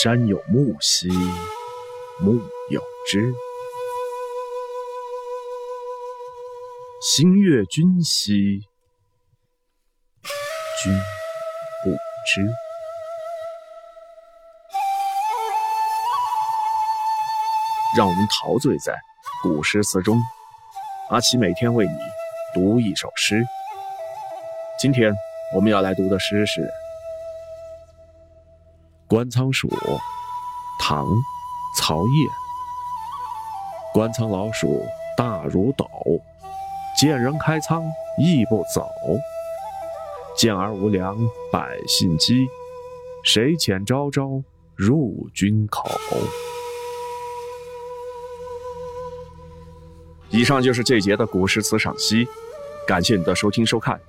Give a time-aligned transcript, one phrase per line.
[0.00, 1.06] 山有木兮
[2.18, 3.34] 木有枝，
[7.02, 8.62] 心悦君兮
[10.82, 10.92] 君
[11.84, 11.90] 不
[12.26, 12.42] 知。
[17.96, 18.98] 让我们陶醉在
[19.42, 20.18] 古诗词中。
[21.10, 21.92] 阿奇每天为你
[22.54, 23.44] 读一首诗。
[24.80, 25.12] 今天
[25.54, 26.62] 我们要来读的诗是
[29.12, 29.68] 《观仓鼠》，
[30.80, 31.04] 唐·
[31.76, 32.30] 曹烨。
[33.92, 34.86] 观仓老鼠
[35.18, 35.86] 大如斗，
[36.98, 37.84] 见人开仓
[38.16, 38.88] 亦不走。
[40.34, 41.14] 见而无粮
[41.52, 42.46] 百姓饥，
[43.22, 44.42] 谁遣朝朝
[44.74, 45.90] 入君口？
[50.30, 52.26] 以上就是这节的古诗词赏析，
[52.88, 54.00] 感谢你的收听收看。